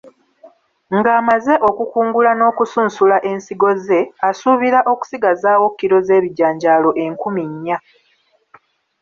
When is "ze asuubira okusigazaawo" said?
3.85-5.67